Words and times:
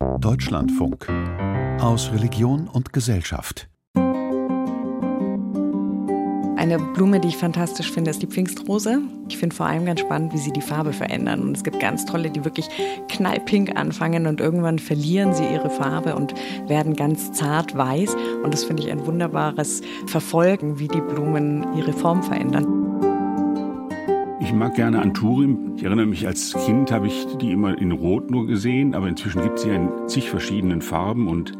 Deutschlandfunk 0.00 1.08
aus 1.78 2.10
Religion 2.10 2.68
und 2.68 2.94
Gesellschaft. 2.94 3.68
Eine 6.56 6.78
Blume, 6.94 7.20
die 7.20 7.28
ich 7.28 7.36
fantastisch 7.36 7.90
finde, 7.90 8.10
ist 8.10 8.22
die 8.22 8.26
Pfingstrose. 8.26 9.02
Ich 9.28 9.36
finde 9.36 9.54
vor 9.54 9.66
allem 9.66 9.84
ganz 9.84 10.00
spannend, 10.00 10.32
wie 10.32 10.38
sie 10.38 10.52
die 10.52 10.62
Farbe 10.62 10.94
verändern. 10.94 11.42
Und 11.42 11.54
es 11.54 11.64
gibt 11.64 11.80
ganz 11.80 12.06
tolle, 12.06 12.30
die 12.30 12.46
wirklich 12.46 12.66
knallpink 13.08 13.76
anfangen 13.76 14.26
und 14.26 14.40
irgendwann 14.40 14.78
verlieren 14.78 15.34
sie 15.34 15.44
ihre 15.44 15.68
Farbe 15.68 16.14
und 16.14 16.32
werden 16.66 16.96
ganz 16.96 17.32
zart 17.32 17.76
weiß. 17.76 18.16
Und 18.42 18.54
das 18.54 18.64
finde 18.64 18.82
ich 18.82 18.90
ein 18.90 19.04
wunderbares 19.04 19.82
Verfolgen, 20.06 20.78
wie 20.78 20.88
die 20.88 21.02
Blumen 21.02 21.76
ihre 21.76 21.92
Form 21.92 22.22
verändern. 22.22 22.79
Ich 24.50 24.56
mag 24.56 24.74
gerne 24.74 25.00
Anturien. 25.00 25.76
Ich 25.76 25.84
erinnere 25.84 26.06
mich, 26.06 26.26
als 26.26 26.54
Kind 26.66 26.90
habe 26.90 27.06
ich 27.06 27.24
die 27.40 27.52
immer 27.52 27.78
in 27.78 27.92
Rot 27.92 28.32
nur 28.32 28.48
gesehen, 28.48 28.96
aber 28.96 29.06
inzwischen 29.06 29.42
gibt 29.42 29.58
es 29.58 29.62
sie 29.62 29.70
in 29.70 29.88
zig 30.08 30.28
verschiedenen 30.28 30.82
Farben 30.82 31.28
und 31.28 31.52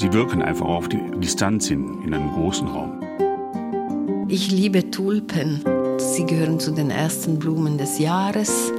sie 0.00 0.10
wirken 0.14 0.40
einfach 0.40 0.64
auf 0.64 0.88
die 0.88 0.98
Distanz 1.18 1.68
hin, 1.68 1.98
in 2.06 2.14
einem 2.14 2.30
großen 2.30 2.66
Raum. 2.66 3.02
Ich 4.28 4.50
liebe 4.50 4.90
Tulpen. 4.90 5.60
Sie 5.98 6.24
gehören 6.24 6.58
zu 6.58 6.70
den 6.70 6.88
ersten 6.88 7.38
Blumen 7.38 7.76
des 7.76 7.98
Jahres. 7.98 8.72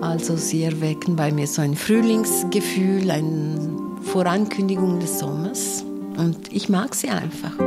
Also 0.00 0.34
sie 0.36 0.62
erwecken 0.62 1.16
bei 1.16 1.30
mir 1.30 1.46
so 1.46 1.60
ein 1.60 1.74
Frühlingsgefühl, 1.74 3.10
eine 3.10 3.58
Vorankündigung 4.04 5.00
des 5.00 5.18
Sommers. 5.18 5.84
Und 6.16 6.50
ich 6.50 6.70
mag 6.70 6.94
sie 6.94 7.10
einfach. 7.10 7.58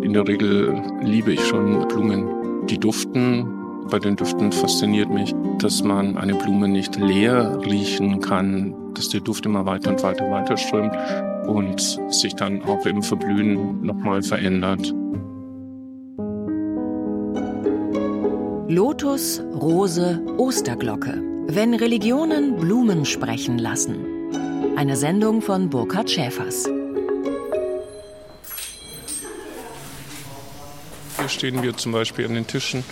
In 0.00 0.14
der 0.14 0.26
Regel 0.26 0.80
liebe 1.02 1.34
ich 1.34 1.46
schon 1.46 1.86
Blumen, 1.88 2.66
die 2.68 2.78
duften. 2.78 3.58
Bei 3.92 3.98
den 3.98 4.16
Düften 4.16 4.52
fasziniert 4.52 5.10
mich, 5.10 5.34
dass 5.58 5.82
man 5.82 6.16
eine 6.16 6.34
Blume 6.34 6.66
nicht 6.66 6.96
leer 6.96 7.60
riechen 7.62 8.22
kann, 8.22 8.74
dass 8.94 9.10
der 9.10 9.20
Duft 9.20 9.44
immer 9.44 9.66
weiter 9.66 9.90
und 9.90 10.02
weiter 10.02 10.30
weiter 10.30 10.56
strömt 10.56 10.96
und 11.46 12.00
sich 12.08 12.34
dann 12.34 12.62
auch 12.62 12.86
im 12.86 13.02
Verblühen 13.02 13.82
nochmal 13.82 14.22
verändert. 14.22 14.94
Lotus, 18.66 19.42
Rose, 19.60 20.22
Osterglocke. 20.38 21.22
Wenn 21.48 21.74
Religionen 21.74 22.56
Blumen 22.56 23.04
sprechen 23.04 23.58
lassen. 23.58 24.06
Eine 24.74 24.96
Sendung 24.96 25.42
von 25.42 25.68
Burkhard 25.68 26.10
Schäfers. 26.10 26.64
Hier 31.18 31.28
stehen 31.28 31.62
wir 31.62 31.76
zum 31.76 31.92
Beispiel 31.92 32.24
an 32.24 32.32
den 32.32 32.46
Tischen 32.46 32.84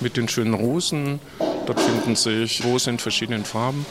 mit 0.00 0.16
den 0.16 0.28
schönen 0.28 0.54
Rosen. 0.54 1.20
Dort 1.66 1.80
finden 1.80 2.16
sich 2.16 2.64
Rosen 2.64 2.94
in 2.94 2.98
verschiedenen 2.98 3.44
Farben. 3.44 3.84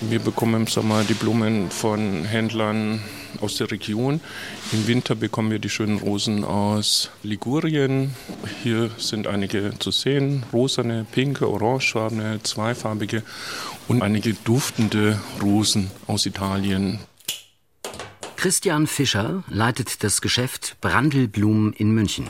Wir 0.00 0.18
bekommen 0.18 0.62
im 0.62 0.66
Sommer 0.66 1.04
die 1.04 1.14
Blumen 1.14 1.70
von 1.70 2.24
Händlern 2.24 3.00
aus 3.40 3.56
der 3.56 3.70
Region. 3.70 4.20
Im 4.72 4.86
Winter 4.88 5.14
bekommen 5.14 5.52
wir 5.52 5.60
die 5.60 5.70
schönen 5.70 5.98
Rosen 5.98 6.44
aus 6.44 7.10
Ligurien. 7.22 8.14
Hier 8.64 8.90
sind 8.98 9.28
einige 9.28 9.78
zu 9.78 9.92
sehen, 9.92 10.44
rosane, 10.52 11.06
pinke, 11.12 11.48
orangefarbene, 11.48 12.40
zweifarbige 12.42 13.22
und 13.86 14.02
einige 14.02 14.34
duftende 14.34 15.20
Rosen 15.40 15.90
aus 16.08 16.26
Italien. 16.26 16.98
Christian 18.36 18.88
Fischer 18.88 19.44
leitet 19.48 20.02
das 20.02 20.20
Geschäft 20.20 20.76
Brandelblumen 20.80 21.72
in 21.74 21.92
München. 21.92 22.26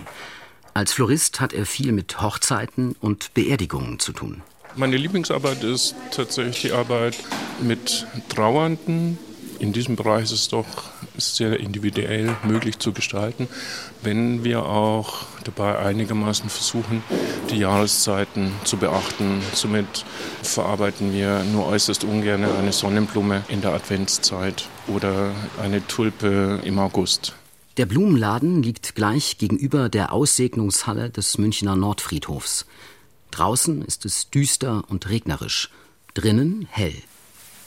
Als 0.74 0.94
Florist 0.94 1.40
hat 1.40 1.52
er 1.52 1.66
viel 1.66 1.92
mit 1.92 2.22
Hochzeiten 2.22 2.96
und 3.00 3.34
Beerdigungen 3.34 3.98
zu 3.98 4.12
tun. 4.12 4.42
Meine 4.74 4.96
Lieblingsarbeit 4.96 5.62
ist 5.64 5.94
tatsächlich 6.12 6.62
die 6.62 6.72
Arbeit 6.72 7.14
mit 7.60 8.06
Trauernden. 8.30 9.18
In 9.58 9.74
diesem 9.74 9.96
Bereich 9.96 10.24
ist 10.24 10.32
es 10.32 10.48
doch 10.48 10.66
sehr 11.18 11.60
individuell 11.60 12.34
möglich 12.42 12.78
zu 12.78 12.92
gestalten, 12.92 13.48
wenn 14.02 14.44
wir 14.44 14.64
auch 14.64 15.26
dabei 15.44 15.78
einigermaßen 15.78 16.48
versuchen, 16.48 17.02
die 17.50 17.58
Jahreszeiten 17.58 18.50
zu 18.64 18.78
beachten. 18.78 19.42
Somit 19.52 20.06
verarbeiten 20.42 21.12
wir 21.12 21.44
nur 21.44 21.66
äußerst 21.66 22.02
ungern 22.02 22.44
eine 22.44 22.72
Sonnenblume 22.72 23.44
in 23.48 23.60
der 23.60 23.74
Adventszeit 23.74 24.68
oder 24.88 25.32
eine 25.62 25.86
Tulpe 25.86 26.60
im 26.64 26.78
August. 26.78 27.34
Der 27.78 27.86
Blumenladen 27.86 28.62
liegt 28.62 28.94
gleich 28.94 29.38
gegenüber 29.38 29.88
der 29.88 30.12
Aussegnungshalle 30.12 31.08
des 31.08 31.38
Münchner 31.38 31.74
Nordfriedhofs. 31.74 32.66
Draußen 33.30 33.80
ist 33.80 34.04
es 34.04 34.28
düster 34.28 34.84
und 34.90 35.08
regnerisch, 35.08 35.70
drinnen 36.12 36.68
hell. 36.70 36.94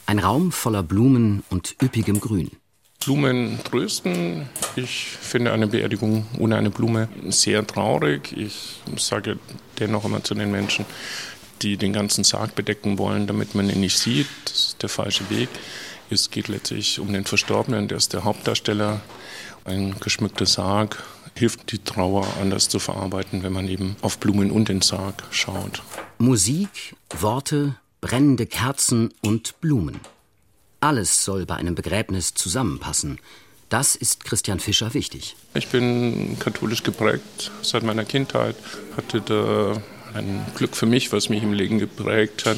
Ein 0.05 0.19
Raum 0.19 0.51
voller 0.51 0.83
Blumen 0.83 1.43
und 1.49 1.75
üppigem 1.81 2.19
Grün. 2.19 2.51
Blumen 3.03 3.59
trösten. 3.63 4.47
Ich 4.75 5.07
finde 5.19 5.51
eine 5.51 5.65
Beerdigung 5.65 6.27
ohne 6.37 6.57
eine 6.57 6.69
Blume 6.69 7.09
sehr 7.29 7.65
traurig. 7.65 8.31
Ich 8.37 8.81
sage 8.97 9.39
dennoch 9.79 10.05
immer 10.05 10.23
zu 10.23 10.35
den 10.35 10.51
Menschen, 10.51 10.85
die 11.63 11.77
den 11.77 11.93
ganzen 11.93 12.23
Sarg 12.23 12.53
bedecken 12.53 12.99
wollen, 12.99 13.25
damit 13.25 13.55
man 13.55 13.71
ihn 13.71 13.79
nicht 13.79 13.97
sieht. 13.97 14.27
Das 14.45 14.53
ist 14.53 14.83
der 14.83 14.89
falsche 14.89 15.27
Weg. 15.31 15.49
Es 16.11 16.29
geht 16.29 16.47
letztlich 16.47 16.99
um 16.99 17.11
den 17.11 17.25
Verstorbenen, 17.25 17.87
der 17.87 17.97
ist 17.97 18.13
der 18.13 18.23
Hauptdarsteller. 18.23 19.01
Ein 19.65 19.95
geschmückter 19.99 20.45
Sarg 20.45 21.03
hilft 21.33 21.71
die 21.71 21.79
Trauer 21.79 22.25
anders 22.39 22.69
zu 22.69 22.77
verarbeiten, 22.77 23.41
wenn 23.41 23.51
man 23.51 23.67
eben 23.67 23.95
auf 24.01 24.19
Blumen 24.19 24.51
und 24.51 24.69
den 24.69 24.81
Sarg 24.81 25.23
schaut. 25.31 25.81
Musik, 26.19 26.95
Worte, 27.19 27.75
brennende 27.99 28.45
Kerzen 28.45 29.11
und 29.23 29.59
Blumen. 29.61 29.99
Alles 30.81 31.25
soll 31.25 31.47
bei 31.47 31.55
einem 31.55 31.73
Begräbnis 31.73 32.35
zusammenpassen. 32.35 33.19
Das 33.69 33.95
ist 33.95 34.23
Christian 34.23 34.59
Fischer 34.59 34.93
wichtig. 34.93 35.35
Ich 35.55 35.67
bin 35.69 36.37
katholisch 36.37 36.83
geprägt 36.83 37.51
seit 37.63 37.81
meiner 37.81 38.05
Kindheit, 38.05 38.55
hatte 38.95 39.21
da 39.21 39.81
ein 40.15 40.45
Glück 40.55 40.75
für 40.75 40.85
mich, 40.85 41.11
was 41.11 41.29
mich 41.29 41.43
im 41.43 41.53
Leben 41.53 41.77
geprägt 41.77 42.45
hat, 42.45 42.57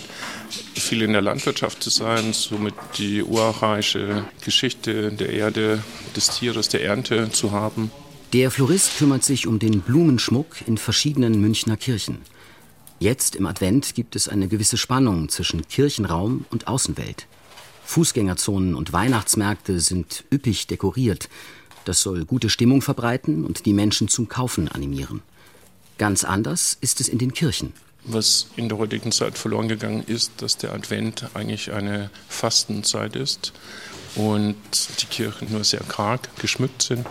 viel 0.75 1.01
in 1.01 1.13
der 1.13 1.21
Landwirtschaft 1.21 1.81
zu 1.81 1.89
sein, 1.89 2.33
somit 2.33 2.75
die 2.97 3.23
urarchaische 3.23 4.25
Geschichte 4.45 5.11
der 5.11 5.31
Erde, 5.31 5.83
des 6.15 6.29
Tieres, 6.29 6.69
der 6.69 6.83
Ernte 6.83 7.31
zu 7.31 7.51
haben. 7.51 7.91
Der 8.33 8.51
Florist 8.51 8.97
kümmert 8.97 9.23
sich 9.23 9.47
um 9.47 9.59
den 9.59 9.81
Blumenschmuck 9.81 10.67
in 10.67 10.77
verschiedenen 10.77 11.41
Münchner 11.41 11.77
Kirchen. 11.77 12.19
Jetzt 12.99 13.35
im 13.35 13.45
Advent 13.45 13.95
gibt 13.95 14.15
es 14.15 14.27
eine 14.27 14.47
gewisse 14.47 14.77
Spannung 14.77 15.29
zwischen 15.29 15.67
Kirchenraum 15.67 16.45
und 16.49 16.67
Außenwelt. 16.67 17.27
Fußgängerzonen 17.85 18.75
und 18.75 18.91
Weihnachtsmärkte 18.91 19.79
sind 19.79 20.25
üppig 20.31 20.67
dekoriert. 20.67 21.29
Das 21.85 22.01
soll 22.01 22.25
gute 22.25 22.49
Stimmung 22.49 22.81
verbreiten 22.81 23.45
und 23.45 23.65
die 23.65 23.73
Menschen 23.73 24.09
zum 24.09 24.27
Kaufen 24.27 24.67
animieren. 24.67 25.21
Ganz 25.97 26.23
anders 26.23 26.77
ist 26.81 27.01
es 27.01 27.07
in 27.07 27.17
den 27.17 27.33
Kirchen. 27.33 27.73
Was 28.03 28.47
in 28.55 28.69
der 28.69 28.77
heutigen 28.77 29.11
Zeit 29.11 29.37
verloren 29.37 29.67
gegangen 29.67 30.03
ist, 30.05 30.31
dass 30.37 30.57
der 30.57 30.73
Advent 30.73 31.29
eigentlich 31.33 31.73
eine 31.73 32.09
Fastenzeit 32.29 33.15
ist 33.15 33.51
und 34.15 34.55
die 35.01 35.05
Kirchen 35.07 35.51
nur 35.51 35.63
sehr 35.63 35.81
karg 35.81 36.29
geschmückt 36.39 36.83
sind. 36.83 37.05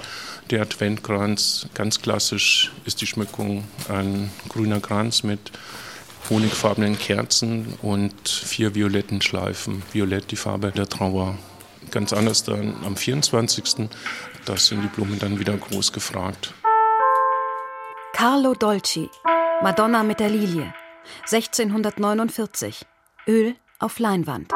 Der 0.51 0.63
Adventkranz, 0.63 1.67
ganz 1.75 2.01
klassisch, 2.01 2.73
ist 2.85 3.01
die 3.01 3.07
Schmückung 3.07 3.65
ein 3.89 4.31
grüner 4.49 4.81
Kranz 4.81 5.23
mit 5.23 5.53
honigfarbenen 6.31 6.99
Kerzen 6.99 7.75
und 7.83 8.29
vier 8.29 8.75
violetten 8.75 9.21
Schleifen. 9.21 9.83
Violett 9.93 10.31
die 10.31 10.37
Farbe 10.37 10.73
der 10.73 10.89
Trauer. 10.89 11.37
Ganz 11.91 12.13
anders 12.13 12.45
dann 12.45 12.75
am 12.85 12.97
24. 12.97 13.89
Da 14.45 14.57
sind 14.57 14.83
die 14.83 14.89
Blumen 14.89 15.19
dann 15.19 15.39
wieder 15.39 15.57
groß 15.57 15.93
gefragt. 15.93 16.55
Carlo 18.17 18.55
Dolci, 18.55 19.11
Madonna 19.61 20.03
mit 20.03 20.21
der 20.21 20.31
Lilie, 20.31 20.73
1649. 21.31 22.87
Öl 23.29 23.55
auf 23.79 23.99
Leinwand. 23.99 24.55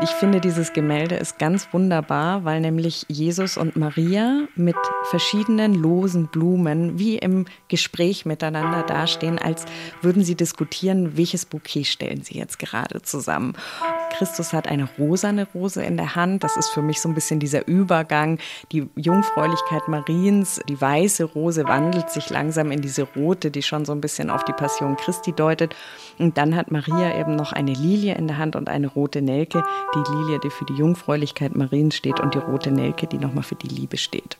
Ich 0.00 0.10
finde, 0.10 0.40
dieses 0.40 0.72
Gemälde 0.72 1.14
ist 1.14 1.38
ganz 1.38 1.68
wunderbar, 1.72 2.44
weil 2.44 2.60
nämlich 2.60 3.06
Jesus 3.08 3.56
und 3.56 3.76
Maria 3.76 4.48
mit 4.56 4.74
verschiedenen 5.04 5.72
losen 5.72 6.26
Blumen 6.26 6.98
wie 6.98 7.16
im 7.16 7.46
Gespräch 7.68 8.26
miteinander 8.26 8.82
dastehen, 8.82 9.38
als 9.38 9.64
würden 10.02 10.24
sie 10.24 10.34
diskutieren, 10.34 11.16
welches 11.16 11.46
Bouquet 11.46 11.84
stellen 11.84 12.22
sie 12.22 12.36
jetzt 12.36 12.58
gerade 12.58 13.02
zusammen. 13.02 13.54
Christus 14.16 14.52
hat 14.52 14.68
eine 14.68 14.88
rosane 14.98 15.46
Rose 15.54 15.82
in 15.82 15.96
der 15.96 16.14
Hand. 16.14 16.44
Das 16.44 16.56
ist 16.56 16.68
für 16.70 16.82
mich 16.82 17.00
so 17.00 17.08
ein 17.08 17.14
bisschen 17.14 17.40
dieser 17.40 17.66
Übergang. 17.66 18.38
Die 18.72 18.88
Jungfräulichkeit 18.96 19.88
Mariens, 19.88 20.60
die 20.68 20.80
weiße 20.80 21.24
Rose 21.24 21.64
wandelt 21.64 22.10
sich 22.10 22.30
langsam 22.30 22.70
in 22.70 22.80
diese 22.80 23.02
rote, 23.02 23.50
die 23.50 23.62
schon 23.62 23.84
so 23.84 23.92
ein 23.92 24.00
bisschen 24.00 24.30
auf 24.30 24.44
die 24.44 24.52
Passion 24.52 24.96
Christi 24.96 25.32
deutet. 25.32 25.74
Und 26.18 26.38
dann 26.38 26.54
hat 26.54 26.70
Maria 26.70 27.18
eben 27.18 27.34
noch 27.34 27.52
eine 27.52 27.72
Lilie 27.72 28.14
in 28.14 28.28
der 28.28 28.38
Hand 28.38 28.54
und 28.54 28.68
eine 28.68 28.86
rote 28.88 29.20
Nelke. 29.20 29.64
Die 29.94 30.12
Lilie, 30.12 30.40
die 30.40 30.50
für 30.50 30.64
die 30.64 30.74
Jungfräulichkeit 30.74 31.56
Mariens 31.56 31.94
steht 31.94 32.20
und 32.20 32.34
die 32.34 32.38
rote 32.38 32.70
Nelke, 32.70 33.06
die 33.06 33.18
nochmal 33.18 33.44
für 33.44 33.54
die 33.54 33.68
Liebe 33.68 33.96
steht. 33.96 34.38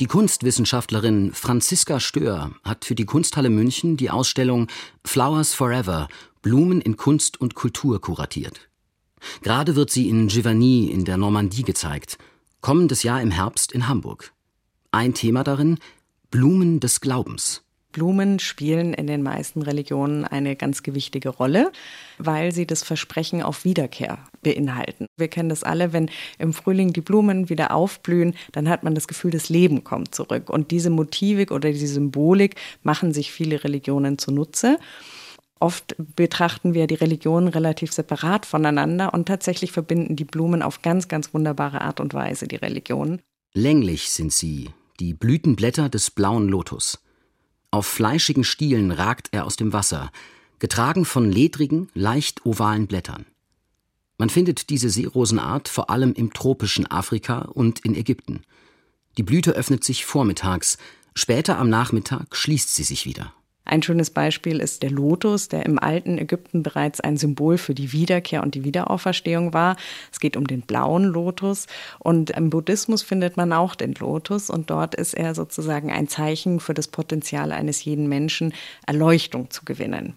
Die 0.00 0.06
Kunstwissenschaftlerin 0.06 1.32
Franziska 1.34 1.98
Stör 1.98 2.52
hat 2.62 2.84
für 2.84 2.94
die 2.94 3.04
Kunsthalle 3.04 3.50
München 3.50 3.96
die 3.96 4.10
Ausstellung 4.10 4.68
Flowers 5.04 5.54
Forever 5.54 6.06
Blumen 6.40 6.80
in 6.80 6.96
Kunst 6.96 7.40
und 7.40 7.54
Kultur 7.54 8.00
kuratiert. 8.00 8.68
Gerade 9.42 9.74
wird 9.74 9.90
sie 9.90 10.08
in 10.08 10.28
Giverny 10.28 10.86
in 10.86 11.04
der 11.04 11.16
Normandie 11.16 11.64
gezeigt, 11.64 12.16
kommendes 12.60 13.02
Jahr 13.02 13.20
im 13.20 13.32
Herbst 13.32 13.72
in 13.72 13.88
Hamburg. 13.88 14.32
Ein 14.92 15.14
Thema 15.14 15.42
darin 15.42 15.78
Blumen 16.30 16.78
des 16.78 17.00
Glaubens. 17.00 17.62
Blumen 17.98 18.38
spielen 18.38 18.94
in 18.94 19.08
den 19.08 19.24
meisten 19.24 19.60
Religionen 19.60 20.24
eine 20.24 20.54
ganz 20.54 20.84
gewichtige 20.84 21.30
Rolle, 21.30 21.72
weil 22.18 22.52
sie 22.52 22.64
das 22.64 22.84
Versprechen 22.84 23.42
auf 23.42 23.64
Wiederkehr 23.64 24.18
beinhalten. 24.40 25.06
Wir 25.16 25.26
kennen 25.26 25.48
das 25.48 25.64
alle, 25.64 25.92
wenn 25.92 26.08
im 26.38 26.52
Frühling 26.52 26.92
die 26.92 27.00
Blumen 27.00 27.48
wieder 27.48 27.72
aufblühen, 27.72 28.36
dann 28.52 28.68
hat 28.68 28.84
man 28.84 28.94
das 28.94 29.08
Gefühl, 29.08 29.32
das 29.32 29.48
Leben 29.48 29.82
kommt 29.82 30.14
zurück. 30.14 30.48
Und 30.48 30.70
diese 30.70 30.90
Motivik 30.90 31.50
oder 31.50 31.72
die 31.72 31.86
Symbolik 31.88 32.54
machen 32.84 33.12
sich 33.12 33.32
viele 33.32 33.64
Religionen 33.64 34.16
zunutze. 34.16 34.78
Oft 35.58 35.96
betrachten 36.14 36.74
wir 36.74 36.86
die 36.86 36.94
Religionen 36.94 37.48
relativ 37.48 37.92
separat 37.92 38.46
voneinander 38.46 39.12
und 39.12 39.26
tatsächlich 39.26 39.72
verbinden 39.72 40.14
die 40.14 40.24
Blumen 40.24 40.62
auf 40.62 40.82
ganz, 40.82 41.08
ganz 41.08 41.34
wunderbare 41.34 41.80
Art 41.80 41.98
und 41.98 42.14
Weise 42.14 42.46
die 42.46 42.54
Religionen. 42.54 43.20
Länglich 43.54 44.10
sind 44.10 44.32
sie, 44.32 44.70
die 45.00 45.14
Blütenblätter 45.14 45.88
des 45.88 46.12
blauen 46.12 46.48
Lotus. 46.48 47.00
Auf 47.70 47.86
fleischigen 47.86 48.44
Stielen 48.44 48.90
ragt 48.90 49.28
er 49.32 49.44
aus 49.44 49.56
dem 49.56 49.72
Wasser, 49.72 50.10
getragen 50.58 51.04
von 51.04 51.30
ledrigen, 51.30 51.88
leicht 51.94 52.46
ovalen 52.46 52.86
Blättern. 52.86 53.26
Man 54.16 54.30
findet 54.30 54.70
diese 54.70 54.90
Seerosenart 54.90 55.68
vor 55.68 55.90
allem 55.90 56.12
im 56.14 56.32
tropischen 56.32 56.90
Afrika 56.90 57.42
und 57.42 57.80
in 57.80 57.94
Ägypten. 57.94 58.42
Die 59.16 59.22
Blüte 59.22 59.52
öffnet 59.52 59.84
sich 59.84 60.04
vormittags, 60.04 60.78
später 61.14 61.58
am 61.58 61.68
Nachmittag 61.68 62.34
schließt 62.34 62.74
sie 62.74 62.84
sich 62.84 63.04
wieder. 63.04 63.34
Ein 63.68 63.82
schönes 63.82 64.08
Beispiel 64.08 64.60
ist 64.60 64.82
der 64.82 64.90
Lotus, 64.90 65.48
der 65.48 65.66
im 65.66 65.78
alten 65.78 66.16
Ägypten 66.16 66.62
bereits 66.62 67.00
ein 67.00 67.18
Symbol 67.18 67.58
für 67.58 67.74
die 67.74 67.92
Wiederkehr 67.92 68.42
und 68.42 68.54
die 68.54 68.64
Wiederauferstehung 68.64 69.52
war. 69.52 69.76
Es 70.10 70.20
geht 70.20 70.38
um 70.38 70.46
den 70.46 70.62
blauen 70.62 71.04
Lotus 71.04 71.66
und 71.98 72.30
im 72.30 72.48
Buddhismus 72.48 73.02
findet 73.02 73.36
man 73.36 73.52
auch 73.52 73.74
den 73.74 73.92
Lotus 73.92 74.48
und 74.48 74.70
dort 74.70 74.94
ist 74.94 75.12
er 75.12 75.34
sozusagen 75.34 75.92
ein 75.92 76.08
Zeichen 76.08 76.60
für 76.60 76.72
das 76.72 76.88
Potenzial 76.88 77.52
eines 77.52 77.84
jeden 77.84 78.08
Menschen, 78.08 78.54
Erleuchtung 78.86 79.50
zu 79.50 79.66
gewinnen. 79.66 80.14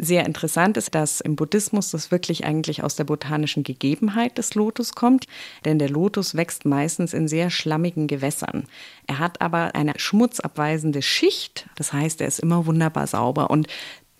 Sehr 0.00 0.24
interessant 0.24 0.76
ist, 0.76 0.94
dass 0.94 1.20
im 1.20 1.34
Buddhismus 1.34 1.90
das 1.90 2.12
wirklich 2.12 2.44
eigentlich 2.44 2.84
aus 2.84 2.94
der 2.94 3.02
botanischen 3.02 3.64
Gegebenheit 3.64 4.38
des 4.38 4.54
Lotus 4.54 4.94
kommt, 4.94 5.26
denn 5.64 5.80
der 5.80 5.90
Lotus 5.90 6.36
wächst 6.36 6.64
meistens 6.64 7.12
in 7.12 7.26
sehr 7.26 7.50
schlammigen 7.50 8.06
Gewässern. 8.06 8.64
Er 9.08 9.18
hat 9.18 9.40
aber 9.40 9.74
eine 9.74 9.94
schmutzabweisende 9.96 11.02
Schicht, 11.02 11.68
das 11.74 11.92
heißt, 11.92 12.20
er 12.20 12.28
ist 12.28 12.38
immer 12.38 12.66
wunderbar 12.66 13.06
sauber 13.06 13.50
und 13.50 13.66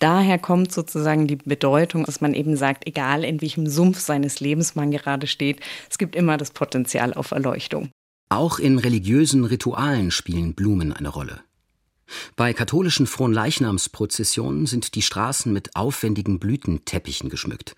Daher 0.01 0.39
kommt 0.39 0.71
sozusagen 0.71 1.27
die 1.27 1.35
Bedeutung, 1.35 2.05
dass 2.05 2.21
man 2.21 2.33
eben 2.33 2.55
sagt, 2.55 2.87
egal 2.87 3.25
in 3.25 3.41
welchem 3.41 3.67
Sumpf 3.67 3.99
seines 3.99 4.39
Lebens 4.39 4.73
man 4.75 4.91
gerade 4.91 5.27
steht, 5.27 5.59
es 5.89 5.97
gibt 5.97 6.15
immer 6.15 6.37
das 6.37 6.51
Potenzial 6.51 7.13
auf 7.13 7.31
Erleuchtung. 7.31 7.89
Auch 8.29 8.59
in 8.59 8.79
religiösen 8.79 9.43
Ritualen 9.43 10.11
spielen 10.11 10.53
Blumen 10.53 10.93
eine 10.93 11.09
Rolle. 11.09 11.41
Bei 12.35 12.53
katholischen 12.53 13.07
Fronleichnamsprozessionen 13.07 14.65
sind 14.65 14.95
die 14.95 15.01
Straßen 15.01 15.51
mit 15.53 15.75
aufwendigen 15.75 16.39
Blütenteppichen 16.39 17.29
geschmückt. 17.29 17.75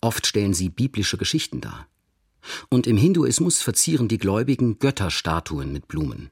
Oft 0.00 0.26
stellen 0.26 0.54
sie 0.54 0.68
biblische 0.68 1.16
Geschichten 1.16 1.60
dar. 1.60 1.86
Und 2.68 2.86
im 2.86 2.96
Hinduismus 2.96 3.62
verzieren 3.62 4.08
die 4.08 4.18
Gläubigen 4.18 4.78
Götterstatuen 4.78 5.72
mit 5.72 5.88
Blumen. 5.88 6.30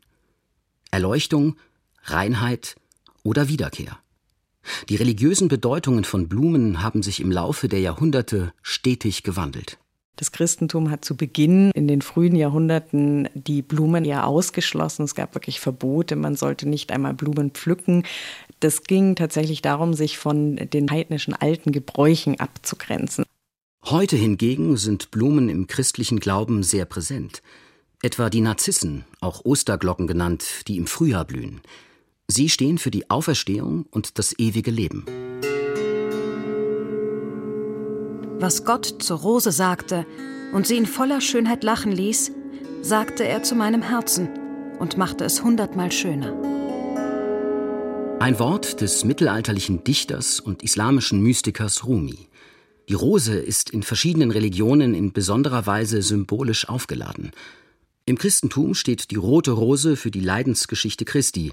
Erleuchtung, 0.90 1.56
Reinheit 2.04 2.76
oder 3.22 3.48
Wiederkehr. 3.48 3.98
Die 4.88 4.96
religiösen 4.96 5.48
Bedeutungen 5.48 6.04
von 6.04 6.28
Blumen 6.28 6.82
haben 6.82 7.02
sich 7.02 7.20
im 7.20 7.32
Laufe 7.32 7.68
der 7.68 7.80
Jahrhunderte 7.80 8.52
stetig 8.62 9.22
gewandelt. 9.22 9.78
Das 10.16 10.30
Christentum 10.30 10.90
hat 10.90 11.04
zu 11.04 11.16
Beginn 11.16 11.70
in 11.70 11.88
den 11.88 12.02
frühen 12.02 12.36
Jahrhunderten 12.36 13.28
die 13.34 13.62
Blumen 13.62 14.04
ja 14.04 14.24
ausgeschlossen. 14.24 15.04
Es 15.04 15.14
gab 15.14 15.34
wirklich 15.34 15.58
Verbote, 15.58 16.16
man 16.16 16.36
sollte 16.36 16.68
nicht 16.68 16.92
einmal 16.92 17.14
Blumen 17.14 17.50
pflücken. 17.50 18.04
Das 18.60 18.84
ging 18.84 19.16
tatsächlich 19.16 19.62
darum, 19.62 19.94
sich 19.94 20.18
von 20.18 20.56
den 20.56 20.90
heidnischen 20.90 21.34
alten 21.34 21.72
Gebräuchen 21.72 22.38
abzugrenzen. 22.38 23.24
Heute 23.84 24.16
hingegen 24.16 24.76
sind 24.76 25.10
Blumen 25.10 25.48
im 25.48 25.66
christlichen 25.66 26.20
Glauben 26.20 26.62
sehr 26.62 26.84
präsent. 26.84 27.42
Etwa 28.02 28.30
die 28.30 28.40
Narzissen, 28.40 29.04
auch 29.20 29.44
Osterglocken 29.44 30.06
genannt, 30.06 30.44
die 30.68 30.76
im 30.76 30.86
Frühjahr 30.86 31.24
blühen. 31.24 31.62
Sie 32.28 32.48
stehen 32.48 32.78
für 32.78 32.90
die 32.90 33.10
Auferstehung 33.10 33.86
und 33.90 34.18
das 34.18 34.38
ewige 34.38 34.70
Leben. 34.70 35.04
Was 38.42 38.64
Gott 38.64 38.96
zur 38.98 39.20
Rose 39.20 39.52
sagte 39.52 40.04
und 40.52 40.66
sie 40.66 40.76
in 40.76 40.86
voller 40.86 41.20
Schönheit 41.20 41.62
lachen 41.62 41.92
ließ, 41.92 42.32
sagte 42.82 43.24
er 43.24 43.44
zu 43.44 43.54
meinem 43.54 43.82
Herzen 43.82 44.28
und 44.80 44.98
machte 44.98 45.24
es 45.24 45.44
hundertmal 45.44 45.92
schöner. 45.92 46.32
Ein 48.18 48.40
Wort 48.40 48.80
des 48.80 49.04
mittelalterlichen 49.04 49.84
Dichters 49.84 50.40
und 50.40 50.64
islamischen 50.64 51.22
Mystikers 51.22 51.86
Rumi. 51.86 52.26
Die 52.88 52.94
Rose 52.94 53.36
ist 53.36 53.70
in 53.70 53.84
verschiedenen 53.84 54.32
Religionen 54.32 54.92
in 54.92 55.12
besonderer 55.12 55.68
Weise 55.68 56.02
symbolisch 56.02 56.68
aufgeladen. 56.68 57.30
Im 58.06 58.18
Christentum 58.18 58.74
steht 58.74 59.12
die 59.12 59.16
rote 59.18 59.52
Rose 59.52 59.94
für 59.94 60.10
die 60.10 60.18
Leidensgeschichte 60.18 61.04
Christi, 61.04 61.52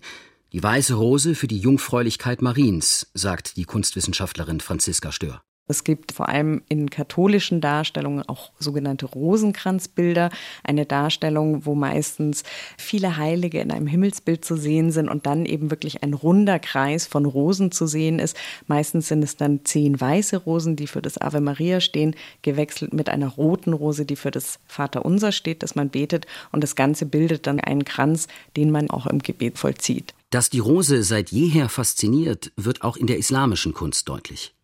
die 0.54 0.64
weiße 0.64 0.96
Rose 0.96 1.36
für 1.36 1.48
die 1.48 1.60
Jungfräulichkeit 1.60 2.42
Mariens, 2.42 3.12
sagt 3.14 3.58
die 3.58 3.66
Kunstwissenschaftlerin 3.66 4.60
Franziska 4.60 5.12
Stör. 5.12 5.44
Es 5.70 5.84
gibt 5.84 6.14
vor 6.14 6.30
allem 6.30 6.64
in 6.68 6.90
katholischen 6.90 7.62
Darstellungen 7.62 8.28
auch 8.28 8.52
sogenannte 8.58 9.06
Rosenkranzbilder, 9.06 10.32
eine 10.64 10.88
Darstellung, 10.88 11.64
wo 11.68 11.76
meistens 11.76 12.42
viele 12.76 13.18
Heilige 13.18 13.60
in 13.62 13.70
einem 13.72 13.86
Himmelsbild 13.86 14.44
zu 14.44 14.56
sehen 14.56 14.92
sind 14.92 15.10
und 15.10 15.28
dann 15.28 15.46
eben 15.46 15.70
wirklich 15.70 16.02
ein 16.02 16.16
runder 16.16 16.58
Kreis 16.58 17.06
von 17.06 17.26
Rosen 17.26 17.72
zu 17.72 17.86
sehen 17.86 18.18
ist. 18.18 18.36
Meistens 18.66 19.10
sind 19.10 19.24
es 19.24 19.38
dann 19.38 19.64
zehn 19.64 20.02
weiße 20.02 20.38
Rosen, 20.38 20.76
die 20.76 20.88
für 20.88 21.04
das 21.04 21.20
Ave 21.20 21.40
Maria 21.40 21.82
stehen, 21.82 22.16
gewechselt 22.42 22.92
mit 22.92 23.08
einer 23.08 23.28
roten 23.28 23.74
Rose, 23.74 24.06
die 24.06 24.16
für 24.16 24.32
das 24.32 24.58
Vaterunser 24.66 25.32
steht, 25.32 25.62
das 25.62 25.76
man 25.76 25.90
betet 25.90 26.26
und 26.52 26.64
das 26.64 26.76
Ganze 26.76 27.06
bildet 27.06 27.46
dann 27.46 27.60
einen 27.60 27.86
Kranz, 27.86 28.28
den 28.58 28.72
man 28.72 28.90
auch 28.90 29.06
im 29.06 29.20
Gebet 29.20 29.60
vollzieht. 29.60 30.16
Dass 30.32 30.50
die 30.50 30.60
Rose 30.60 31.04
seit 31.04 31.30
jeher 31.30 31.70
fasziniert, 31.70 32.52
wird 32.56 32.82
auch 32.82 32.98
in 32.98 33.06
der 33.06 33.20
islamischen 33.20 33.76
Kunst 33.76 34.10
deutlich. 34.10 34.56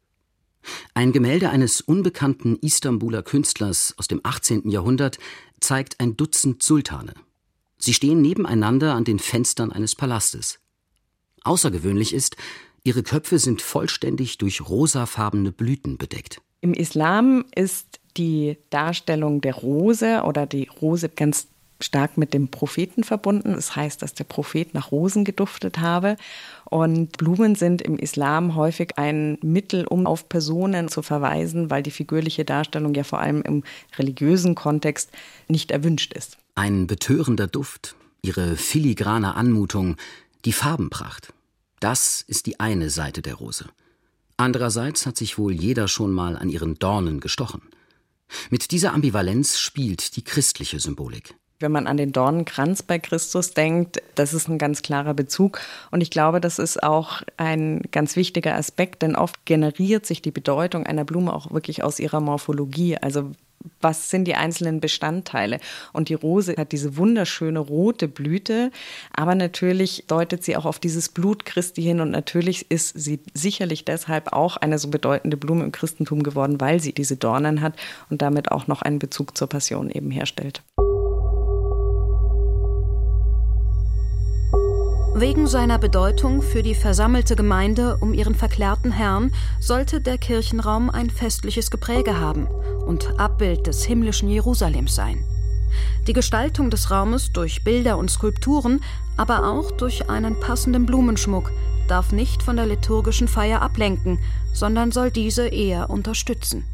Ein 0.94 1.12
Gemälde 1.12 1.50
eines 1.50 1.82
unbekannten 1.82 2.58
Istanbuler 2.62 3.24
Künstlers 3.24 3.94
aus 3.98 4.08
dem 4.08 4.22
18. 4.24 4.70
Jahrhundert 4.70 5.18
zeigt 5.60 6.00
ein 6.00 6.18
Dutzend 6.18 6.64
Sultane. 6.64 7.14
Sie 7.78 7.94
stehen 7.94 8.22
nebeneinander 8.22 8.94
an 8.94 9.04
den 9.04 9.20
Fenstern 9.20 9.72
eines 9.72 9.96
Palastes. 9.96 10.60
Außergewöhnlich 11.44 12.14
ist, 12.14 12.38
ihre 12.84 13.04
Köpfe 13.04 13.40
sind 13.40 13.62
vollständig 13.62 14.38
durch 14.38 14.68
rosafarbene 14.68 15.52
Blüten 15.52 15.98
bedeckt. 15.98 16.42
Im 16.62 16.74
Islam 16.74 17.46
ist 17.54 18.00
die 18.18 18.58
Darstellung 18.70 19.42
der 19.42 19.56
Rose 19.56 20.24
oder 20.24 20.46
die 20.46 20.68
Rose 20.82 21.10
ganz 21.10 21.48
stark 21.82 22.18
mit 22.18 22.34
dem 22.34 22.48
Propheten 22.50 23.04
verbunden. 23.04 23.54
Das 23.54 23.76
heißt, 23.76 24.02
dass 24.02 24.14
der 24.14 24.24
Prophet 24.24 24.74
nach 24.74 24.92
Rosen 24.92 25.26
geduftet 25.26 25.80
habe. 25.80 26.18
Und 26.66 27.18
Blumen 27.18 27.56
sind 27.56 27.82
im 27.82 27.98
Islam 27.98 28.56
häufig 28.56 28.98
ein 28.98 29.38
Mittel, 29.42 29.86
um 29.86 30.08
auf 30.08 30.30
Personen 30.30 30.88
zu 30.88 31.02
verweisen, 31.02 31.70
weil 31.70 31.84
die 31.84 31.92
figürliche 31.92 32.46
Darstellung 32.46 32.94
ja 32.96 33.04
vor 33.04 33.20
allem 33.20 33.42
im 33.42 33.64
religiösen 33.98 34.56
Kontext 34.56 35.12
nicht 35.48 35.72
erwünscht 35.72 36.14
ist. 36.14 36.38
Ein 36.56 36.88
betörender 36.88 37.48
Duft, 37.48 37.96
ihre 38.22 38.56
filigrane 38.56 39.36
Anmutung, 39.36 39.98
die 40.46 40.54
Farbenpracht. 40.54 41.34
Das 41.80 42.24
ist 42.26 42.46
die 42.46 42.60
eine 42.60 42.90
Seite 42.90 43.22
der 43.22 43.36
Rose. 43.36 43.66
Andererseits 44.38 45.06
hat 45.06 45.18
sich 45.18 45.38
wohl 45.38 45.54
jeder 45.54 45.88
schon 45.88 46.12
mal 46.12 46.38
an 46.38 46.50
ihren 46.50 46.76
Dornen 46.76 47.20
gestochen. 47.20 47.62
Mit 48.50 48.72
dieser 48.72 48.94
Ambivalenz 48.94 49.60
spielt 49.60 50.16
die 50.16 50.24
christliche 50.24 50.80
Symbolik. 50.80 51.36
Wenn 51.60 51.72
man 51.72 51.88
an 51.88 51.98
den 51.98 52.12
Dornenkranz 52.12 52.84
bei 52.84 53.00
Christus 53.00 53.54
denkt, 53.54 54.02
das 54.16 54.34
ist 54.34 54.50
ein 54.50 54.58
ganz 54.58 54.82
klarer 54.82 55.14
Bezug. 55.14 55.60
Und 55.90 56.02
ich 56.02 56.12
glaube, 56.12 56.42
das 56.42 56.60
ist 56.60 56.84
auch 56.84 57.22
ein 57.38 57.82
ganz 57.92 58.18
wichtiger 58.18 58.56
Aspekt, 58.56 59.02
denn 59.02 59.16
oft 59.16 59.46
generiert 59.46 60.06
sich 60.06 60.22
die 60.22 60.32
Bedeutung 60.32 60.86
einer 60.86 61.06
Blume 61.06 61.34
auch 61.34 61.52
wirklich 61.52 61.82
aus 61.82 62.00
ihrer 62.00 62.20
Morphologie. 62.20 62.98
Also 62.98 63.32
was 63.82 64.10
sind 64.10 64.26
die 64.26 64.36
einzelnen 64.36 64.80
Bestandteile? 64.80 65.60
Und 65.94 66.10
die 66.10 66.14
Rose 66.14 66.56
hat 66.58 66.72
diese 66.72 66.98
wunderschöne 66.98 67.60
rote 67.60 68.08
Blüte, 68.08 68.72
aber 69.14 69.36
natürlich 69.36 70.06
deutet 70.08 70.44
sie 70.44 70.58
auch 70.58 70.66
auf 70.66 70.80
dieses 70.80 71.10
Blut 71.10 71.46
Christi 71.46 71.82
hin 71.82 72.00
und 72.00 72.12
natürlich 72.12 72.70
ist 72.70 73.00
sie 73.00 73.20
sicherlich 73.34 73.86
deshalb 73.86 74.34
auch 74.34 74.58
eine 74.58 74.80
so 74.80 74.90
bedeutende 74.90 75.38
Blume 75.38 75.64
im 75.64 75.72
Christentum 75.72 76.24
geworden, 76.24 76.60
weil 76.60 76.80
sie 76.80 76.94
diese 76.94 77.18
Dornen 77.18 77.62
hat 77.62 77.74
und 78.10 78.22
damit 78.22 78.52
auch 78.52 78.68
noch 78.68 78.82
einen 78.82 79.00
Bezug 79.00 79.38
zur 79.38 79.48
Passion 79.48 79.90
eben 79.90 80.12
herstellt. 80.12 80.62
Wegen 85.18 85.48
seiner 85.48 85.80
Bedeutung 85.80 86.42
für 86.42 86.62
die 86.62 86.76
versammelte 86.76 87.38
Gemeinde 87.38 87.96
um 88.02 88.14
ihren 88.14 88.36
verklärten 88.36 88.92
Herrn 88.92 89.32
sollte 89.62 90.02
der 90.02 90.18
Kirchenraum 90.18 90.90
ein 90.90 91.10
festliches 91.10 91.72
Gepräge 91.72 92.20
haben 92.20 92.48
und 92.86 93.18
Abbild 93.18 93.66
des 93.66 93.86
himmlischen 93.86 94.30
Jerusalems 94.30 94.94
sein. 94.94 95.24
Die 96.06 96.12
Gestaltung 96.12 96.70
des 96.70 96.92
Raumes 96.92 97.32
durch 97.32 97.64
Bilder 97.64 97.98
und 97.98 98.12
Skulpturen, 98.12 98.82
aber 99.16 99.50
auch 99.50 99.72
durch 99.72 100.10
einen 100.10 100.38
passenden 100.42 100.86
Blumenschmuck 100.86 101.50
darf 101.88 102.12
nicht 102.12 102.44
von 102.44 102.58
der 102.58 102.66
liturgischen 102.66 103.30
Feier 103.30 103.62
ablenken, 103.62 104.20
sondern 104.54 104.92
soll 104.92 105.12
diese 105.12 105.48
eher 105.48 105.90
unterstützen. 105.90 106.66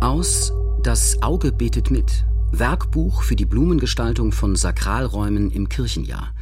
Aus 0.00 0.52
Das 0.84 1.20
Auge 1.20 1.50
betet 1.50 1.90
mit. 1.90 2.24
Werkbuch 2.52 3.22
für 3.22 3.34
die 3.34 3.46
Blumengestaltung 3.46 4.30
von 4.30 4.54
Sakralräumen 4.54 5.50
im 5.50 5.68
Kirchenjahr. 5.68 6.32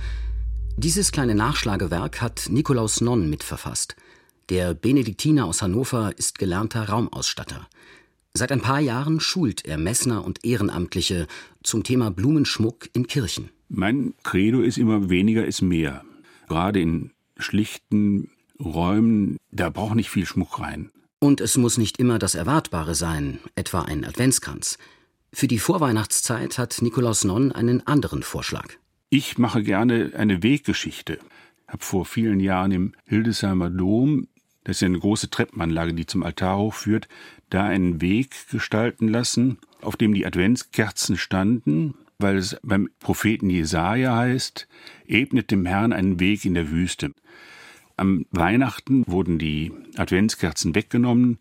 Dieses 0.76 1.12
kleine 1.12 1.34
Nachschlagewerk 1.34 2.22
hat 2.22 2.48
Nikolaus 2.50 3.00
Nonn 3.00 3.28
mitverfasst. 3.28 3.96
Der 4.48 4.74
Benediktiner 4.74 5.44
aus 5.44 5.62
Hannover 5.62 6.12
ist 6.16 6.38
gelernter 6.38 6.88
Raumausstatter. 6.88 7.68
Seit 8.32 8.52
ein 8.52 8.60
paar 8.60 8.80
Jahren 8.80 9.20
schult 9.20 9.64
er 9.66 9.76
Messner 9.76 10.24
und 10.24 10.44
Ehrenamtliche 10.44 11.26
zum 11.62 11.82
Thema 11.82 12.10
Blumenschmuck 12.10 12.88
in 12.92 13.06
Kirchen. 13.06 13.50
Mein 13.68 14.14
Credo 14.22 14.60
ist 14.60 14.78
immer 14.78 15.10
weniger 15.10 15.44
ist 15.44 15.62
mehr. 15.62 16.04
Gerade 16.48 16.80
in 16.80 17.10
schlichten 17.36 18.30
Räumen, 18.58 19.36
da 19.50 19.70
braucht 19.70 19.94
nicht 19.94 20.10
viel 20.10 20.26
Schmuck 20.26 20.60
rein. 20.60 20.90
Und 21.18 21.40
es 21.40 21.56
muss 21.56 21.76
nicht 21.76 21.98
immer 21.98 22.18
das 22.18 22.34
Erwartbare 22.34 22.94
sein, 22.94 23.38
etwa 23.54 23.82
ein 23.82 24.04
Adventskranz. 24.04 24.78
Für 25.32 25.46
die 25.46 25.58
Vorweihnachtszeit 25.58 26.58
hat 26.58 26.82
Nikolaus 26.82 27.24
Nonn 27.24 27.52
einen 27.52 27.86
anderen 27.86 28.22
Vorschlag. 28.22 28.78
Ich 29.12 29.38
mache 29.38 29.64
gerne 29.64 30.12
eine 30.16 30.44
Weggeschichte. 30.44 31.18
Ich 31.66 31.72
habe 31.72 31.82
vor 31.82 32.06
vielen 32.06 32.38
Jahren 32.38 32.70
im 32.70 32.92
Hildesheimer 33.06 33.68
Dom, 33.68 34.28
das 34.62 34.76
ist 34.76 34.82
ja 34.82 34.86
eine 34.86 35.00
große 35.00 35.30
Treppenanlage, 35.30 35.94
die 35.94 36.06
zum 36.06 36.22
Altar 36.22 36.58
hochführt, 36.58 37.08
da 37.48 37.64
einen 37.64 38.00
Weg 38.00 38.48
gestalten 38.52 39.08
lassen, 39.08 39.58
auf 39.80 39.96
dem 39.96 40.14
die 40.14 40.26
Adventskerzen 40.26 41.16
standen, 41.16 41.94
weil 42.20 42.36
es 42.36 42.56
beim 42.62 42.88
Propheten 43.00 43.50
Jesaja 43.50 44.14
heißt, 44.14 44.68
ebnet 45.08 45.50
dem 45.50 45.66
Herrn 45.66 45.92
einen 45.92 46.20
Weg 46.20 46.44
in 46.44 46.54
der 46.54 46.70
Wüste. 46.70 47.12
Am 47.96 48.26
Weihnachten 48.30 49.02
wurden 49.08 49.40
die 49.40 49.72
Adventskerzen 49.96 50.76
weggenommen, 50.76 51.40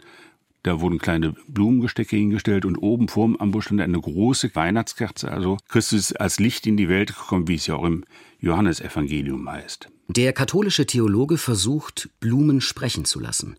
da 0.63 0.81
wurden 0.81 0.99
kleine 0.99 1.33
Blumengestecke 1.47 2.17
hingestellt 2.17 2.65
und 2.65 2.77
oben 2.77 3.07
vorm 3.07 3.37
Ambusch 3.37 3.65
stand 3.65 3.81
eine 3.81 3.99
große 3.99 4.53
Weihnachtskerze. 4.55 5.31
Also 5.31 5.57
Christus 5.69 6.13
als 6.13 6.39
Licht 6.39 6.67
in 6.67 6.75
die 6.75 6.89
Welt 6.89 7.15
gekommen, 7.15 7.47
wie 7.47 7.55
es 7.55 7.67
ja 7.67 7.75
auch 7.75 7.85
im 7.85 8.03
Johannesevangelium 8.39 9.49
heißt. 9.49 9.89
Der 10.09 10.33
katholische 10.33 10.85
Theologe 10.85 11.37
versucht, 11.37 12.09
Blumen 12.19 12.61
sprechen 12.61 13.05
zu 13.05 13.19
lassen. 13.19 13.55